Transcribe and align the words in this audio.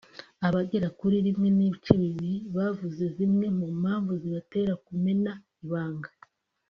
Abagera 0.47 0.87
kuri 0.99 1.17
½ 1.89 2.29
bavuze 2.55 3.03
zimwe 3.15 3.45
mu 3.57 3.67
mpamvu 3.79 4.13
zibatera 4.21 4.73
kumena 4.85 5.31
ibanga 5.65 6.09